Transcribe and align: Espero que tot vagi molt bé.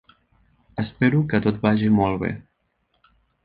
Espero 0.83 1.21
que 1.33 1.41
tot 1.47 1.61
vagi 1.67 1.93
molt 2.01 2.21
bé. 2.27 2.33